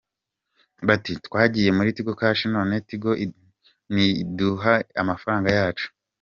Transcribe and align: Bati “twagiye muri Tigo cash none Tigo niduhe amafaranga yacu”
Bati 0.87 1.13
“twagiye 1.25 1.69
muri 1.77 1.89
Tigo 1.95 2.13
cash 2.19 2.41
none 2.55 2.73
Tigo 2.87 3.11
niduhe 3.93 4.75
amafaranga 5.01 5.49
yacu” 5.59 5.87